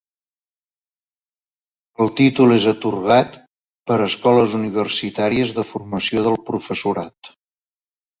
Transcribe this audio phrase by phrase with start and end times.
[2.05, 3.35] El títol és atorgat
[3.91, 7.31] per escoles universitàries de formació del professorat.